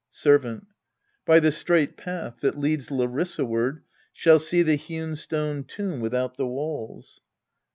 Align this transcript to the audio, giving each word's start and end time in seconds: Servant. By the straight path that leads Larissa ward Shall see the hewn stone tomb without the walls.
Servant. 0.09 0.65
By 1.27 1.39
the 1.39 1.51
straight 1.51 1.95
path 1.95 2.39
that 2.39 2.57
leads 2.59 2.89
Larissa 2.89 3.45
ward 3.45 3.83
Shall 4.11 4.39
see 4.39 4.63
the 4.63 4.73
hewn 4.75 5.15
stone 5.15 5.63
tomb 5.63 5.99
without 5.99 6.37
the 6.37 6.47
walls. 6.47 7.21